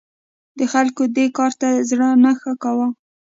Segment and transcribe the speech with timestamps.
[0.59, 2.87] د خلکو دې کار ته زړه نه ښه کاوه.